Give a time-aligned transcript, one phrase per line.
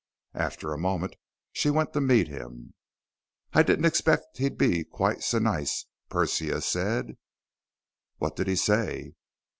[0.33, 1.15] After a moment,
[1.51, 2.73] she went to meet him.
[3.53, 5.37] "I didn't expect he'd be quite so...
[5.37, 7.17] nice," Persia said.
[8.17, 9.13] "What did he say?"